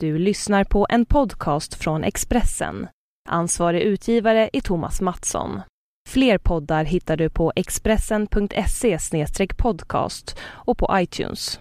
Du 0.00 0.18
lyssnar 0.18 0.64
på 0.64 0.86
en 0.90 1.06
podcast 1.06 1.74
från 1.74 2.04
Expressen. 2.04 2.88
Ansvarig 3.28 3.82
utgivare 3.82 4.50
är 4.52 4.60
Thomas 4.60 5.00
Mattsson. 5.00 5.60
Fler 6.08 6.38
poddar 6.38 6.84
hittar 6.84 7.16
du 7.16 7.30
på 7.30 7.52
expressen.se 7.56 8.98
podcast 9.56 10.38
och 10.42 10.78
på 10.78 10.88
iTunes. 10.92 11.58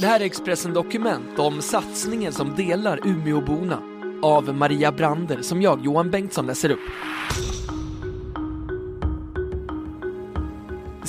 Det 0.00 0.06
här 0.06 0.20
är 0.20 0.24
Expressen 0.24 0.72
Dokument 0.72 1.38
om 1.38 1.62
satsningen 1.62 2.32
som 2.32 2.54
delar 2.54 3.06
Umeåborna 3.06 3.82
av 4.22 4.54
Maria 4.54 4.92
Brander 4.92 5.42
som 5.42 5.62
jag, 5.62 5.84
Johan 5.84 6.10
Bengtsson, 6.10 6.46
läser 6.46 6.70
upp. 6.70 6.90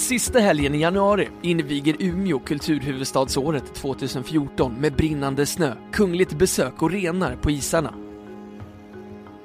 Sista 0.08 0.40
helgen 0.40 0.76
i 0.76 0.82
januari 0.82 1.30
inviger 1.42 1.96
Umeå 2.00 2.40
kulturhuvudstadsåret 2.40 3.74
2014 3.76 4.74
med 4.74 4.94
brinnande 4.94 5.46
snö, 5.46 5.74
kungligt 5.92 6.34
besök 6.34 6.82
och 6.82 6.92
renar 6.92 7.36
på 7.36 7.52
isarna. 7.52 7.94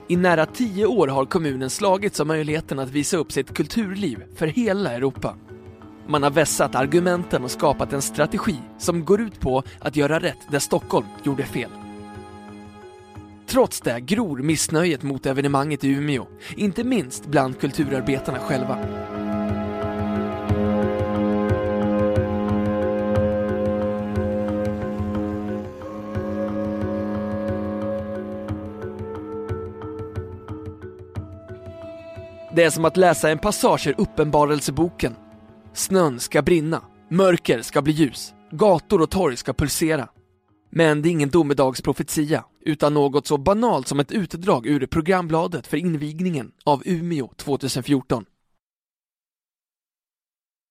I 0.09 0.17
nära 0.17 0.47
tio 0.47 0.87
år 0.87 1.09
har 1.09 1.25
kommunen 1.25 1.71
slagits 1.71 2.21
om 2.21 2.29
möjligheten 2.29 2.79
att 2.79 2.91
visa 2.91 3.17
upp 3.17 3.33
sitt 3.33 3.55
kulturliv 3.55 4.25
för 4.37 4.47
hela 4.47 4.93
Europa. 4.93 5.37
Man 6.09 6.23
har 6.23 6.31
vässat 6.31 6.75
argumenten 6.75 7.45
och 7.45 7.51
skapat 7.51 7.93
en 7.93 8.03
strategi 8.03 8.57
som 8.79 9.05
går 9.05 9.21
ut 9.21 9.41
på 9.41 9.63
att 9.81 9.97
göra 9.97 10.21
rätt 10.21 10.51
där 10.51 10.59
Stockholm 10.59 11.07
gjorde 11.23 11.43
fel. 11.43 11.71
Trots 13.47 13.81
det 13.81 14.01
gror 14.01 14.39
missnöjet 14.39 15.03
mot 15.03 15.27
evenemanget 15.27 15.85
i 15.85 15.89
Umeå, 15.89 16.27
inte 16.57 16.85
minst 16.85 17.27
bland 17.27 17.61
kulturarbetarna 17.61 18.39
själva. 18.39 18.79
Det 32.55 32.63
är 32.63 32.71
som 32.71 32.85
att 32.85 32.97
läsa 32.97 33.31
en 33.31 33.39
passage 33.39 33.87
ur 33.87 33.95
Uppenbarelseboken. 33.99 35.17
Snön 35.75 36.21
ska 36.21 36.43
brinna, 36.43 36.83
mörker 37.11 37.63
ska 37.63 37.83
bli 37.83 37.93
ljus, 37.93 38.35
gator 38.51 39.03
och 39.03 39.11
torg 39.11 39.37
ska 39.37 39.53
pulsera. 39.53 40.09
Men 40.71 41.03
det 41.03 41.09
är 41.09 41.11
ingen 41.11 41.29
domedagsprofetia, 41.29 42.45
utan 42.61 42.95
något 42.95 43.27
så 43.27 43.39
banalt 43.39 43.89
som 43.89 44.01
ett 44.01 44.13
utdrag 44.13 44.67
ur 44.67 44.87
programbladet 44.87 45.67
för 45.67 45.77
invigningen 45.77 46.53
av 46.65 46.83
Umeå 46.85 47.33
2014. 47.37 48.25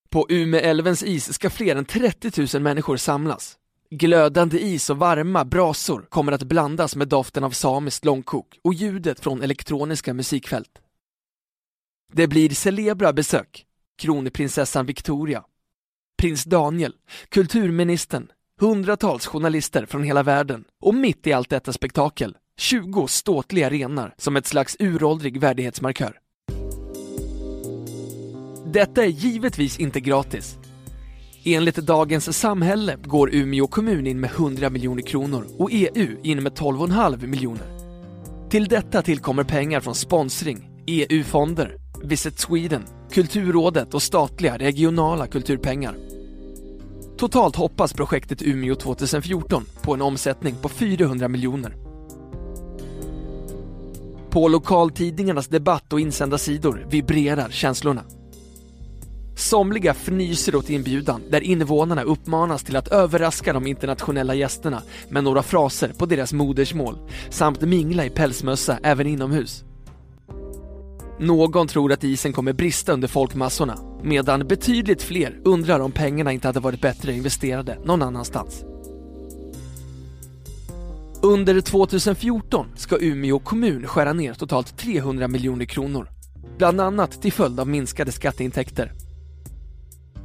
På 0.09 0.25
Umeälvens 0.29 1.03
is 1.03 1.33
ska 1.33 1.49
fler 1.49 1.75
än 1.75 1.85
30 1.85 2.57
000 2.57 2.63
människor 2.63 2.97
samlas. 2.97 3.57
Glödande 3.89 4.59
is 4.59 4.89
och 4.89 4.97
varma 4.97 5.45
brasor 5.45 6.05
kommer 6.09 6.31
att 6.31 6.43
blandas 6.43 6.95
med 6.95 7.07
doften 7.07 7.43
av 7.43 7.51
samiskt 7.51 8.05
långkok 8.05 8.59
och 8.63 8.73
ljudet 8.73 9.19
från 9.19 9.41
elektroniska 9.41 10.13
musikfält. 10.13 10.81
Det 12.13 12.27
blir 12.27 12.49
celebra 12.49 13.13
besök. 13.13 13.65
Kronprinsessan 14.01 14.85
Victoria, 14.85 15.43
prins 16.21 16.43
Daniel, 16.43 16.93
kulturministern, 17.29 18.27
hundratals 18.59 19.25
journalister 19.25 19.85
från 19.85 20.03
hela 20.03 20.23
världen 20.23 20.63
och 20.81 20.95
mitt 20.95 21.27
i 21.27 21.33
allt 21.33 21.49
detta 21.49 21.73
spektakel 21.73 22.37
20 22.57 23.07
ståtliga 23.07 23.69
renar 23.69 24.13
som 24.17 24.35
ett 24.35 24.47
slags 24.47 24.75
uråldrig 24.79 25.39
värdighetsmarkör. 25.39 26.19
Detta 28.65 29.03
är 29.03 29.09
givetvis 29.09 29.79
inte 29.79 29.99
gratis. 29.99 30.57
Enligt 31.43 31.75
Dagens 31.75 32.37
Samhälle 32.37 32.97
går 33.05 33.35
Umeå 33.35 33.67
kommun 33.67 34.07
in 34.07 34.19
med 34.19 34.29
100 34.29 34.69
miljoner 34.69 35.01
kronor 35.01 35.47
och 35.57 35.69
EU 35.71 36.17
in 36.23 36.43
med 36.43 36.53
12,5 36.53 37.27
miljoner. 37.27 37.67
Till 38.49 38.67
detta 38.67 39.01
tillkommer 39.01 39.43
pengar 39.43 39.79
från 39.79 39.95
sponsring, 39.95 40.69
EU-fonder, 40.87 41.80
Visit 42.03 42.39
Sweden, 42.39 42.83
Kulturrådet 43.11 43.93
och 43.93 44.01
statliga 44.01 44.57
regionala 44.57 45.27
kulturpengar. 45.27 45.95
Totalt 47.17 47.55
hoppas 47.55 47.93
projektet 47.93 48.41
Umeå 48.41 48.75
2014 48.75 49.65
på 49.81 49.93
en 49.93 50.01
omsättning 50.01 50.55
på 50.61 50.69
400 50.69 51.27
miljoner. 51.27 51.75
På 54.29 54.47
lokaltidningarnas 54.47 55.47
debatt 55.47 55.93
och 55.93 55.99
insändarsidor 55.99 56.85
vibrerar 56.89 57.49
känslorna. 57.49 58.03
Somliga 59.35 59.93
fnyser 59.93 60.55
åt 60.55 60.69
inbjudan 60.69 61.21
där 61.29 61.41
invånarna 61.41 62.03
uppmanas 62.03 62.63
till 62.63 62.75
att 62.75 62.87
överraska 62.87 63.53
de 63.53 63.67
internationella 63.67 64.35
gästerna 64.35 64.81
med 65.09 65.23
några 65.23 65.43
fraser 65.43 65.93
på 65.97 66.05
deras 66.05 66.33
modersmål 66.33 66.97
samt 67.29 67.61
mingla 67.61 68.05
i 68.05 68.09
pälsmössa 68.09 68.79
även 68.83 69.07
inomhus. 69.07 69.63
Någon 71.21 71.67
tror 71.67 71.91
att 71.91 72.03
isen 72.03 72.33
kommer 72.33 72.53
brista 72.53 72.93
under 72.93 73.07
folkmassorna, 73.07 73.77
medan 74.03 74.47
betydligt 74.47 75.01
fler 75.01 75.39
undrar 75.43 75.79
om 75.79 75.91
pengarna 75.91 76.31
inte 76.31 76.47
hade 76.47 76.59
varit 76.59 76.81
bättre 76.81 77.13
investerade 77.13 77.77
någon 77.85 78.01
annanstans. 78.01 78.63
Under 81.21 81.61
2014 81.61 82.67
ska 82.75 82.97
Umeå 82.99 83.39
kommun 83.39 83.87
skära 83.87 84.13
ner 84.13 84.33
totalt 84.33 84.77
300 84.77 85.27
miljoner 85.27 85.65
kronor, 85.65 86.09
bland 86.57 86.81
annat 86.81 87.21
till 87.21 87.33
följd 87.33 87.59
av 87.59 87.67
minskade 87.67 88.11
skatteintäkter. 88.11 88.93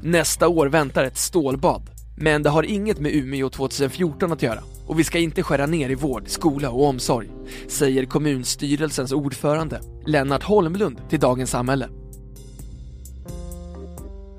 Nästa 0.02 0.48
år 0.48 0.66
väntar 0.66 1.04
ett 1.04 1.18
stålbad, 1.18 1.90
men 2.16 2.42
det 2.42 2.50
har 2.50 2.62
inget 2.62 3.00
med 3.00 3.14
Umeå 3.14 3.48
2014 3.50 4.32
att 4.32 4.42
göra 4.42 4.62
och 4.86 4.98
vi 4.98 5.04
ska 5.04 5.18
inte 5.18 5.42
skära 5.42 5.66
ner 5.66 5.90
i 5.90 5.94
vård, 5.94 6.22
skola 6.26 6.70
och 6.70 6.84
omsorg, 6.84 7.28
säger 7.68 8.04
kommunstyrelsens 8.04 9.12
ordförande 9.12 9.80
Lennart 10.06 10.42
Holmlund 10.42 11.00
till 11.08 11.20
Dagens 11.20 11.50
Samhälle. 11.50 11.88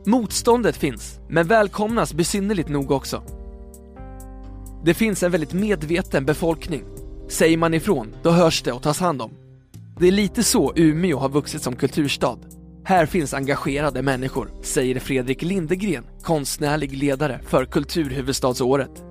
Motståndet 0.06 0.78
finns, 0.78 1.20
men 1.30 1.48
välkomnas 1.48 2.14
besynnerligt 2.14 2.70
nog 2.70 2.92
också. 2.92 3.24
Det 4.86 4.94
finns 4.94 5.24
en 5.24 5.32
väldigt 5.32 5.54
medveten 5.54 6.26
befolkning. 6.26 6.84
Säger 7.30 7.58
man 7.58 7.74
ifrån, 7.74 8.16
då 8.24 8.30
hörs 8.30 8.64
det 8.64 8.72
och 8.72 8.84
tas 8.84 9.00
hand 9.00 9.22
om. 9.22 9.32
Det 10.00 10.08
är 10.08 10.12
lite 10.12 10.44
så 10.44 10.74
Umeå 10.76 11.18
har 11.18 11.30
vuxit 11.30 11.62
som 11.62 11.76
kulturstad. 11.76 12.38
Här 12.84 13.06
finns 13.06 13.34
engagerade 13.34 14.02
människor, 14.02 14.52
säger 14.64 15.00
Fredrik 15.00 15.42
Lindegren, 15.42 16.04
konstnärlig 16.22 16.98
ledare 16.98 17.40
för 17.48 17.66
Kulturhuvudstadsåret. 17.66 19.07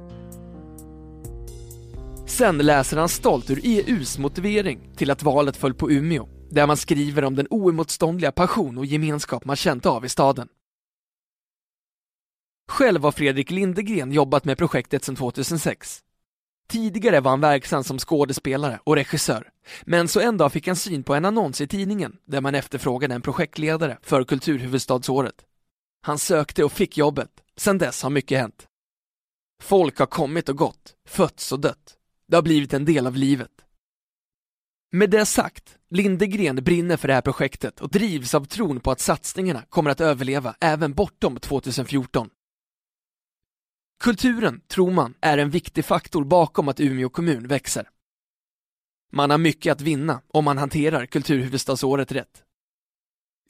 Sen 2.27 2.59
läser 2.59 2.97
han 2.97 3.09
stolt 3.09 3.51
ur 3.51 3.61
EUs 3.63 4.19
motivering 4.19 4.93
till 4.97 5.11
att 5.11 5.23
valet 5.23 5.57
föll 5.57 5.75
på 5.75 5.91
Umeå, 5.91 6.29
där 6.51 6.67
man 6.67 6.77
skriver 6.77 7.25
om 7.25 7.35
den 7.35 7.47
oemotståndliga 7.51 8.33
passion 8.33 8.79
och 8.79 8.87
gemenskap 8.87 9.45
man 9.45 9.57
känt 9.57 9.87
av 9.87 10.05
i 10.05 10.09
staden. 10.09 10.49
Själv 12.69 13.03
har 13.03 13.13
Fredrik 13.13 13.51
Lindegren 13.51 14.13
jobbat 14.13 14.45
med 14.45 14.59
projektet 14.59 15.05
sedan 15.05 15.17
2006. 15.17 16.01
Tidigare 16.69 17.21
var 17.21 17.31
han 17.31 17.41
verksam 17.41 17.85
som 17.85 17.99
skådespelare 17.99 18.81
och 18.85 18.97
regissör, 18.97 19.51
men 19.83 20.09
så 20.09 20.21
en 20.21 20.37
dag 20.37 20.53
fick 20.53 20.67
han 20.67 20.77
syn 20.77 21.03
på 21.03 21.15
en 21.15 21.25
annons 21.25 21.61
i 21.61 21.67
tidningen 21.67 22.17
där 22.25 22.41
man 22.41 22.55
efterfrågade 22.55 23.15
en 23.15 23.23
projektledare 23.23 23.99
för 24.03 24.25
Kulturhuvudstadsåret. 24.25 25.45
Han 26.03 26.19
sökte 26.19 26.65
och 26.65 26.73
fick 26.73 26.99
jobbet. 26.99 27.31
Sedan 27.57 27.79
dess 27.79 28.03
har 28.03 28.11
mycket 28.11 28.39
hänt. 28.39 28.67
Folk 29.63 29.99
har 29.99 30.07
kommit 30.07 30.49
och 30.49 30.57
gått, 30.57 30.95
fötts 31.09 31.53
och 31.53 31.61
dött. 31.61 31.97
Det 32.29 32.37
har 32.37 32.43
blivit 32.43 32.75
en 32.75 32.85
del 32.85 33.07
av 33.07 33.17
livet. 33.17 33.51
Med 34.93 35.11
det 35.11 35.27
sagt, 35.27 35.79
Lindegren 35.91 36.57
brinner 36.57 36.97
för 36.97 37.09
det 37.09 37.15
här 37.15 37.21
projektet 37.21 37.81
och 37.81 37.91
drivs 37.91 38.35
av 38.35 38.45
tron 38.45 38.81
på 38.81 38.91
att 38.91 39.01
satsningarna 39.01 39.63
kommer 39.69 39.91
att 39.91 40.01
överleva 40.01 40.57
även 40.61 40.93
bortom 40.93 41.37
2014. 41.37 42.31
Kulturen, 44.01 44.61
tror 44.69 44.91
man, 44.91 45.15
är 45.21 45.39
en 45.39 45.51
viktig 45.51 45.85
faktor 45.85 46.25
bakom 46.25 46.69
att 46.69 46.81
Umeå 46.81 47.09
kommun 47.09 47.49
växer. 47.49 47.89
Man 49.13 49.31
har 49.31 49.39
mycket 49.39 49.73
att 49.73 49.81
vinna 49.81 50.23
om 50.29 50.45
man 50.45 50.59
hanterar 50.59 51.07
kulturhuvudstadsåret 51.07 52.13
rätt. 52.13 52.43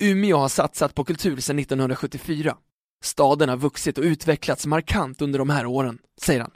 Umeå 0.01 0.37
har 0.37 0.49
satsat 0.49 0.95
på 0.95 1.05
kultur 1.05 1.41
sedan 1.41 1.59
1974. 1.59 2.57
Staden 3.03 3.49
har 3.49 3.57
vuxit 3.57 3.99
och 3.99 4.05
utvecklats 4.05 4.67
markant 4.67 5.23
under 5.23 5.39
de 5.39 5.51
här 5.51 5.67
åren, 5.67 5.99
säger 6.21 6.41
han. 6.41 6.51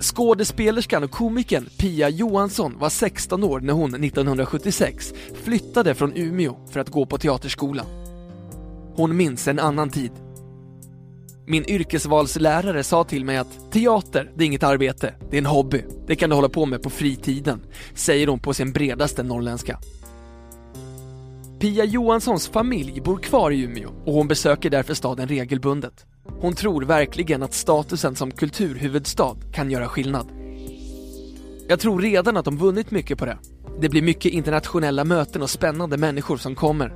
Skådespelerskan 0.00 1.04
och 1.04 1.10
komikern 1.10 1.68
Pia 1.78 2.08
Johansson 2.08 2.78
var 2.78 2.88
16 2.88 3.44
år 3.44 3.60
när 3.60 3.72
hon 3.72 4.04
1976 4.04 5.14
flyttade 5.42 5.94
från 5.94 6.12
Umeå 6.16 6.56
för 6.70 6.80
att 6.80 6.88
gå 6.88 7.06
på 7.06 7.18
teaterskola. 7.18 7.84
Hon 8.94 9.16
minns 9.16 9.48
en 9.48 9.58
annan 9.58 9.90
tid. 9.90 10.12
Min 11.46 11.64
yrkesvalslärare 11.64 12.84
sa 12.84 13.04
till 13.04 13.24
mig 13.24 13.36
att 13.36 13.72
teater, 13.72 14.32
det 14.36 14.44
är 14.44 14.46
inget 14.46 14.62
arbete, 14.62 15.14
det 15.30 15.36
är 15.36 15.38
en 15.38 15.46
hobby. 15.46 15.84
Det 16.06 16.16
kan 16.16 16.30
du 16.30 16.36
hålla 16.36 16.48
på 16.48 16.66
med 16.66 16.82
på 16.82 16.90
fritiden, 16.90 17.60
säger 17.94 18.26
hon 18.26 18.38
på 18.38 18.54
sin 18.54 18.72
bredaste 18.72 19.22
norrländska. 19.22 19.78
Pia 21.60 21.84
Johanssons 21.84 22.48
familj 22.48 23.00
bor 23.00 23.16
kvar 23.16 23.50
i 23.50 23.62
Umeå 23.62 23.90
och 24.04 24.12
hon 24.12 24.28
besöker 24.28 24.70
därför 24.70 24.94
staden 24.94 25.28
regelbundet. 25.28 26.06
Hon 26.40 26.54
tror 26.54 26.82
verkligen 26.82 27.42
att 27.42 27.54
statusen 27.54 28.16
som 28.16 28.30
kulturhuvudstad 28.30 29.36
kan 29.52 29.70
göra 29.70 29.88
skillnad. 29.88 30.28
Jag 31.68 31.80
tror 31.80 32.00
redan 32.00 32.36
att 32.36 32.44
de 32.44 32.56
vunnit 32.56 32.90
mycket 32.90 33.18
på 33.18 33.24
det. 33.24 33.38
Det 33.80 33.88
blir 33.88 34.02
mycket 34.02 34.32
internationella 34.32 35.04
möten 35.04 35.42
och 35.42 35.50
spännande 35.50 35.96
människor 35.96 36.36
som 36.36 36.54
kommer. 36.54 36.94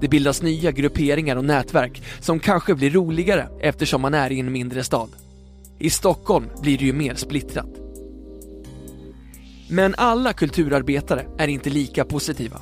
Det 0.00 0.08
bildas 0.08 0.42
nya 0.42 0.70
grupperingar 0.70 1.36
och 1.36 1.44
nätverk 1.44 2.02
som 2.20 2.40
kanske 2.40 2.74
blir 2.74 2.90
roligare 2.90 3.48
eftersom 3.60 4.00
man 4.00 4.14
är 4.14 4.32
i 4.32 4.40
en 4.40 4.52
mindre 4.52 4.84
stad. 4.84 5.08
I 5.78 5.90
Stockholm 5.90 6.46
blir 6.62 6.78
det 6.78 6.84
ju 6.84 6.92
mer 6.92 7.14
splittrat. 7.14 7.70
Men 9.70 9.94
alla 9.98 10.32
kulturarbetare 10.32 11.26
är 11.38 11.48
inte 11.48 11.70
lika 11.70 12.04
positiva. 12.04 12.60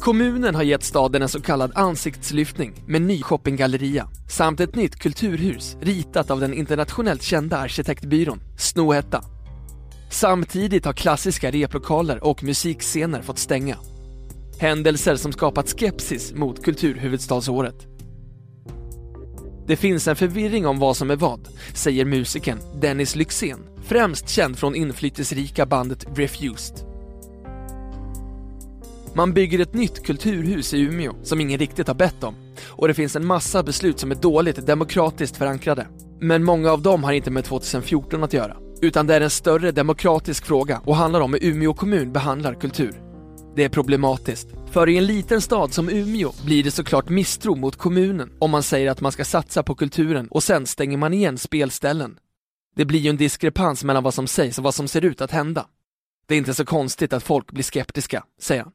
Kommunen 0.00 0.54
har 0.54 0.62
gett 0.62 0.82
staden 0.82 1.22
en 1.22 1.28
så 1.28 1.40
kallad 1.40 1.72
ansiktslyftning 1.74 2.84
med 2.86 3.02
ny 3.02 3.22
shoppinggalleria 3.22 4.08
samt 4.28 4.60
ett 4.60 4.74
nytt 4.74 4.96
kulturhus 4.96 5.76
ritat 5.80 6.30
av 6.30 6.40
den 6.40 6.54
internationellt 6.54 7.22
kända 7.22 7.56
arkitektbyrån 7.56 8.40
Snohätta. 8.58 9.24
Samtidigt 10.10 10.84
har 10.84 10.92
klassiska 10.92 11.50
replokaler 11.50 12.24
och 12.24 12.44
musikscener 12.44 13.22
fått 13.22 13.38
stänga. 13.38 13.78
Händelser 14.58 15.16
som 15.16 15.32
skapat 15.32 15.68
skepsis 15.68 16.32
mot 16.34 16.64
kulturhuvudstadsåret. 16.64 17.86
Det 19.66 19.76
finns 19.76 20.08
en 20.08 20.16
förvirring 20.16 20.66
om 20.66 20.78
vad 20.78 20.96
som 20.96 21.10
är 21.10 21.16
vad, 21.16 21.48
säger 21.74 22.04
musikern 22.04 22.58
Dennis 22.80 23.16
Lyxzén, 23.16 23.58
främst 23.84 24.28
känd 24.28 24.58
från 24.58 24.74
inflytelserika 24.74 25.66
bandet 25.66 26.06
Refused. 26.14 26.85
Man 29.16 29.32
bygger 29.32 29.58
ett 29.58 29.74
nytt 29.74 30.06
kulturhus 30.06 30.74
i 30.74 30.80
Umeå 30.80 31.14
som 31.22 31.40
ingen 31.40 31.58
riktigt 31.58 31.88
har 31.88 31.94
bett 31.94 32.24
om 32.24 32.34
och 32.66 32.88
det 32.88 32.94
finns 32.94 33.16
en 33.16 33.26
massa 33.26 33.62
beslut 33.62 33.98
som 33.98 34.10
är 34.10 34.14
dåligt 34.14 34.66
demokratiskt 34.66 35.36
förankrade. 35.36 35.86
Men 36.20 36.44
många 36.44 36.72
av 36.72 36.82
dem 36.82 37.04
har 37.04 37.12
inte 37.12 37.30
med 37.30 37.44
2014 37.44 38.24
att 38.24 38.32
göra, 38.32 38.56
utan 38.82 39.06
det 39.06 39.14
är 39.14 39.20
en 39.20 39.30
större 39.30 39.72
demokratisk 39.72 40.46
fråga 40.46 40.80
och 40.84 40.96
handlar 40.96 41.20
om 41.20 41.32
hur 41.32 41.44
Umeå 41.44 41.74
kommun 41.74 42.12
behandlar 42.12 42.54
kultur. 42.54 43.00
Det 43.56 43.64
är 43.64 43.68
problematiskt, 43.68 44.48
för 44.70 44.88
i 44.88 44.96
en 44.96 45.06
liten 45.06 45.40
stad 45.40 45.72
som 45.72 45.88
Umeå 45.88 46.32
blir 46.44 46.64
det 46.64 46.70
såklart 46.70 47.08
misstro 47.08 47.54
mot 47.54 47.76
kommunen 47.76 48.32
om 48.38 48.50
man 48.50 48.62
säger 48.62 48.90
att 48.90 49.00
man 49.00 49.12
ska 49.12 49.24
satsa 49.24 49.62
på 49.62 49.74
kulturen 49.74 50.28
och 50.28 50.42
sen 50.42 50.66
stänger 50.66 50.96
man 50.96 51.14
igen 51.14 51.38
spelställen. 51.38 52.18
Det 52.76 52.84
blir 52.84 53.00
ju 53.00 53.10
en 53.10 53.16
diskrepans 53.16 53.84
mellan 53.84 54.02
vad 54.02 54.14
som 54.14 54.26
sägs 54.26 54.58
och 54.58 54.64
vad 54.64 54.74
som 54.74 54.88
ser 54.88 55.04
ut 55.04 55.20
att 55.20 55.30
hända. 55.30 55.66
Det 56.26 56.34
är 56.34 56.38
inte 56.38 56.54
så 56.54 56.64
konstigt 56.64 57.12
att 57.12 57.22
folk 57.22 57.52
blir 57.52 57.64
skeptiska, 57.64 58.24
säger 58.40 58.62
han. 58.62 58.72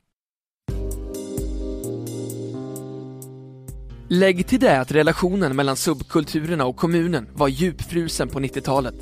Lägg 4.14 4.48
till 4.48 4.60
det 4.60 4.80
att 4.80 4.92
relationen 4.92 5.56
mellan 5.56 5.76
subkulturerna 5.76 6.66
och 6.66 6.76
kommunen 6.76 7.28
var 7.34 7.48
djupfrusen 7.48 8.28
på 8.28 8.40
90-talet. 8.40 8.96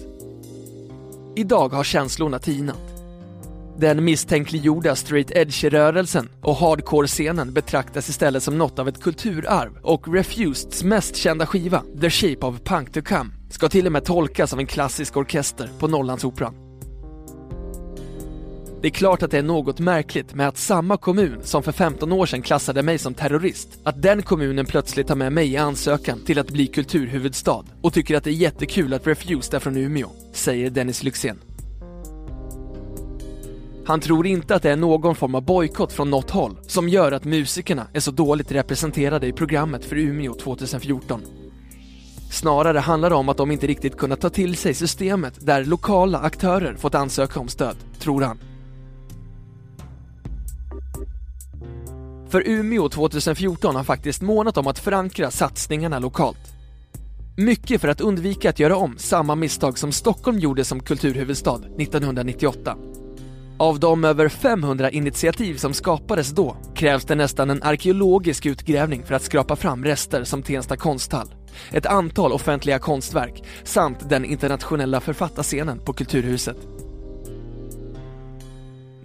Idag 1.35 1.69
har 1.69 1.83
känslorna 1.83 2.39
tinat. 2.39 2.94
Den 3.77 4.03
misstänkliggjorda 4.03 4.95
straight 4.95 5.31
edge-rörelsen 5.31 6.29
och 6.41 6.56
hardcore-scenen 6.56 7.53
betraktas 7.53 8.09
istället 8.09 8.44
som 8.44 8.57
något 8.57 8.79
av 8.79 8.88
ett 8.88 9.01
kulturarv 9.01 9.77
och 9.81 10.13
Refuseds 10.13 10.83
mest 10.83 11.15
kända 11.15 11.45
skiva, 11.45 11.83
The 12.01 12.09
Shape 12.09 12.45
of 12.45 12.61
Punk 12.63 12.94
to 12.94 13.01
Come, 13.01 13.29
ska 13.50 13.69
till 13.69 13.85
och 13.85 13.91
med 13.91 14.06
tolkas 14.06 14.53
av 14.53 14.59
en 14.59 14.67
klassisk 14.67 15.17
orkester 15.17 15.69
på 15.79 15.88
Norrlandsoperan. 15.88 16.69
Det 18.81 18.88
är 18.88 18.92
klart 18.92 19.24
att 19.24 19.31
det 19.31 19.38
är 19.38 19.44
något 19.44 19.80
märkligt 19.80 20.34
med 20.34 20.48
att 20.48 20.58
samma 20.58 20.98
kommun 20.98 21.40
som 21.44 21.64
för 21.64 21.72
15 21.72 22.12
år 22.12 22.26
sedan 22.26 22.42
klassade 22.42 22.84
mig 22.84 22.98
som 22.98 23.14
terrorist, 23.14 23.80
att 23.84 24.02
den 24.02 24.22
kommunen 24.22 24.66
plötsligt 24.66 25.08
tar 25.08 25.16
med 25.16 25.34
mig 25.34 25.52
i 25.52 25.58
ansökan 25.58 26.20
till 26.26 26.40
att 26.40 26.52
bli 26.52 26.68
kulturhuvudstad 26.68 27.66
och 27.81 27.94
tycker 27.94 28.18
att 28.18 28.24
det 28.24 28.30
är 28.30 28.34
jättekul 28.34 28.94
att 28.94 29.08
Refused 29.08 29.54
är 29.54 29.60
från 29.60 29.78
Umeå, 29.78 30.10
säger 30.34 30.70
Dennis 30.70 31.04
Lyxzén. 31.04 31.40
Han 33.86 34.00
tror 34.00 34.28
inte 34.28 34.56
att 34.56 34.64
det 34.64 34.72
är 34.72 34.76
någon 34.76 35.16
form 35.16 35.36
av 35.36 35.42
bojkott 35.46 35.94
från 35.94 36.10
något 36.10 36.30
håll 36.30 36.58
som 36.68 36.90
gör 36.90 37.12
att 37.12 37.26
musikerna 37.26 37.88
är 37.94 38.00
så 38.00 38.12
dåligt 38.12 38.52
representerade 38.52 39.28
i 39.28 39.34
programmet 39.34 39.86
för 39.86 39.96
Umeå 39.96 40.34
2014. 40.34 41.22
Snarare 42.31 42.80
handlar 42.80 43.10
det 43.10 43.16
om 43.16 43.30
att 43.30 43.38
de 43.38 43.52
inte 43.52 43.68
riktigt 43.68 43.98
kunnat 43.98 44.22
ta 44.22 44.30
till 44.30 44.58
sig 44.58 44.74
systemet 44.74 45.46
där 45.46 45.66
lokala 45.66 46.20
aktörer 46.20 46.76
fått 46.76 46.96
ansöka 46.96 47.40
om 47.40 47.48
stöd, 47.48 47.76
tror 48.00 48.22
han. 48.22 48.40
För 52.30 52.48
Umeå 52.48 52.90
2014 52.90 53.76
har 53.76 53.84
faktiskt 53.84 54.22
månat 54.22 54.58
om 54.58 54.68
att 54.68 54.80
förankra 54.80 55.31
satsningarna 55.31 56.00
lokalt. 56.00 56.54
Mycket 57.38 57.81
för 57.81 57.88
att 57.88 58.02
undvika 58.02 58.50
att 58.50 58.60
göra 58.60 58.76
om 58.76 58.98
samma 58.98 59.36
misstag 59.36 59.78
som 59.78 59.92
Stockholm 59.92 60.40
gjorde 60.40 60.64
som 60.64 60.80
kulturhuvudstad 60.80 61.62
1998. 61.80 62.78
Av 63.58 63.80
de 63.80 64.04
över 64.04 64.30
500 64.30 64.92
initiativ 64.92 65.56
som 65.56 65.74
skapades 65.74 66.30
då 66.30 66.58
krävs 66.76 67.06
det 67.06 67.16
nästan 67.16 67.50
en 67.50 67.64
arkeologisk 67.64 68.46
utgrävning 68.46 69.04
för 69.04 69.16
att 69.16 69.24
skrapa 69.24 69.56
fram 69.56 69.86
rester 69.86 70.24
som 70.24 70.44
Tensta 70.44 70.78
konsthall, 70.78 71.28
ett 71.72 71.86
antal 71.86 72.31
offentliga 72.31 72.80
konstverk 72.80 73.44
samt 73.64 74.10
den 74.10 74.26
internationella 74.26 75.02
författarscenen 75.02 75.80
på 75.80 75.94
Kulturhuset. 75.94 76.58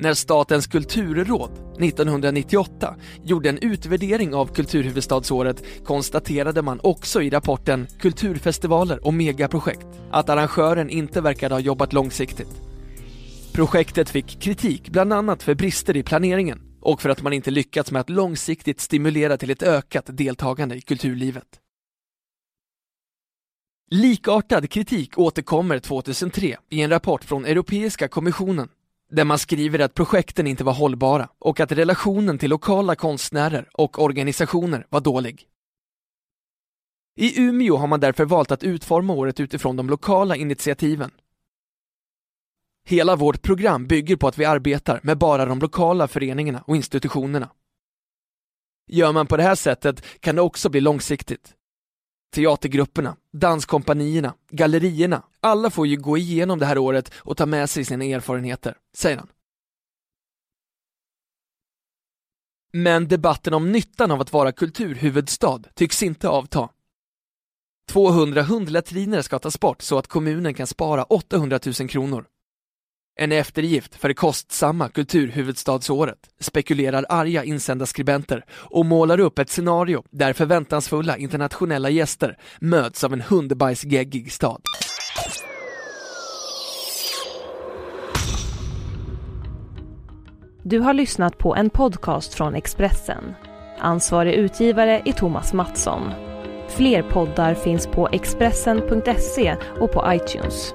När 0.04 0.14
Statens 0.14 0.66
kulturråd 0.66 1.50
1998 1.80 2.96
gjorde 3.22 3.48
en 3.48 3.58
utvärdering 3.58 4.34
av 4.34 4.54
kulturhuvudstadsåret 4.54 5.64
konstaterade 5.84 6.62
man 6.62 6.80
också 6.82 7.22
i 7.22 7.30
rapporten 7.30 7.86
Kulturfestivaler 7.98 9.06
och 9.06 9.14
megaprojekt 9.14 9.86
att 10.10 10.28
arrangören 10.28 10.90
inte 10.90 11.20
verkade 11.20 11.54
ha 11.54 11.60
jobbat 11.60 11.92
långsiktigt. 11.92 12.48
Projektet 13.52 14.10
fick 14.10 14.40
kritik 14.40 14.90
bland 14.90 15.12
annat 15.12 15.42
för 15.42 15.54
brister 15.54 15.96
i 15.96 16.02
planeringen 16.02 16.60
och 16.80 17.02
för 17.02 17.08
att 17.08 17.22
man 17.22 17.32
inte 17.32 17.50
lyckats 17.50 17.90
med 17.90 18.00
att 18.00 18.10
långsiktigt 18.10 18.80
stimulera 18.80 19.36
till 19.36 19.50
ett 19.50 19.62
ökat 19.62 20.04
deltagande 20.08 20.74
i 20.74 20.80
kulturlivet. 20.80 21.60
Likartad 23.90 24.70
kritik 24.70 25.18
återkommer 25.18 25.78
2003 25.78 26.56
i 26.70 26.82
en 26.82 26.90
rapport 26.90 27.24
från 27.24 27.44
Europeiska 27.44 28.08
kommissionen 28.08 28.68
där 29.14 29.24
man 29.24 29.38
skriver 29.38 29.78
att 29.78 29.94
projekten 29.94 30.46
inte 30.46 30.64
var 30.64 30.72
hållbara 30.72 31.28
och 31.38 31.60
att 31.60 31.72
relationen 31.72 32.38
till 32.38 32.50
lokala 32.50 32.96
konstnärer 32.96 33.68
och 33.72 34.02
organisationer 34.02 34.86
var 34.88 35.00
dålig. 35.00 35.48
I 37.16 37.40
Umeå 37.40 37.76
har 37.76 37.86
man 37.86 38.00
därför 38.00 38.24
valt 38.24 38.50
att 38.50 38.64
utforma 38.64 39.12
året 39.12 39.40
utifrån 39.40 39.76
de 39.76 39.88
lokala 39.88 40.36
initiativen. 40.36 41.10
Hela 42.86 43.16
vårt 43.16 43.42
program 43.42 43.86
bygger 43.86 44.16
på 44.16 44.28
att 44.28 44.38
vi 44.38 44.44
arbetar 44.44 45.00
med 45.02 45.18
bara 45.18 45.46
de 45.46 45.58
lokala 45.58 46.08
föreningarna 46.08 46.62
och 46.66 46.76
institutionerna. 46.76 47.50
Gör 48.86 49.12
man 49.12 49.26
på 49.26 49.36
det 49.36 49.42
här 49.42 49.54
sättet 49.54 50.20
kan 50.20 50.36
det 50.36 50.42
också 50.42 50.68
bli 50.68 50.80
långsiktigt. 50.80 51.54
Teatergrupperna, 52.34 53.16
danskompanierna, 53.34 54.34
gallerierna, 54.50 55.22
alla 55.40 55.70
får 55.70 55.86
ju 55.86 55.96
gå 55.96 56.18
igenom 56.18 56.58
det 56.58 56.66
här 56.66 56.78
året 56.78 57.12
och 57.16 57.36
ta 57.36 57.46
med 57.46 57.70
sig 57.70 57.84
sina 57.84 58.04
erfarenheter, 58.04 58.76
säger 58.96 59.16
han. 59.16 59.28
Men 62.72 63.08
debatten 63.08 63.54
om 63.54 63.72
nyttan 63.72 64.10
av 64.10 64.20
att 64.20 64.32
vara 64.32 64.52
kulturhuvudstad 64.52 65.62
tycks 65.74 66.02
inte 66.02 66.28
avta. 66.28 66.68
200 67.88 68.42
hundlatriner 68.42 69.22
ska 69.22 69.38
tas 69.38 69.60
bort 69.60 69.82
så 69.82 69.98
att 69.98 70.06
kommunen 70.06 70.54
kan 70.54 70.66
spara 70.66 71.04
800 71.04 71.60
000 71.80 71.88
kronor. 71.88 72.26
En 73.16 73.32
eftergift 73.32 73.94
för 73.94 74.08
det 74.08 74.14
kostsamma 74.14 74.88
kulturhuvudstadsåret, 74.88 76.18
spekulerar 76.40 77.06
arga 77.08 77.44
insändarskribenter 77.44 78.44
och 78.50 78.86
målar 78.86 79.20
upp 79.20 79.38
ett 79.38 79.50
scenario 79.50 80.02
där 80.10 80.32
förväntansfulla 80.32 81.16
internationella 81.16 81.90
gäster 81.90 82.38
möts 82.60 83.04
av 83.04 83.12
en 83.12 83.20
hundbajsgeggig 83.20 84.32
stad. 84.32 84.60
Du 90.62 90.78
har 90.78 90.94
lyssnat 90.94 91.38
på 91.38 91.56
en 91.56 91.70
podcast 91.70 92.34
från 92.34 92.54
Expressen. 92.54 93.34
Ansvarig 93.78 94.34
utgivare 94.34 95.02
är 95.04 95.12
Thomas 95.12 95.52
Mattsson. 95.52 96.10
Fler 96.68 97.02
poddar 97.02 97.54
finns 97.54 97.86
på 97.86 98.08
Expressen.se 98.12 99.56
och 99.80 99.92
på 99.92 100.12
iTunes. 100.12 100.74